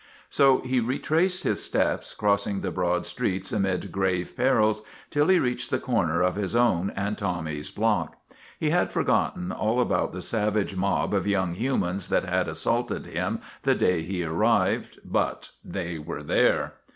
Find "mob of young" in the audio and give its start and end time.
10.75-11.53